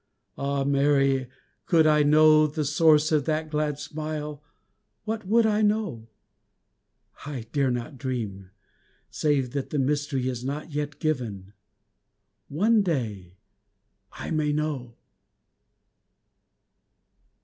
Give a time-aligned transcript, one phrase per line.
[0.35, 1.27] Ah, Mary!
[1.67, 4.41] could I know The source of that glad smile
[5.05, 6.09] what would I know?
[7.27, 8.49] I dare not dream,
[9.11, 11.53] save that the mystery Is not yet given...
[12.47, 13.37] one day
[14.13, 14.97] I may know!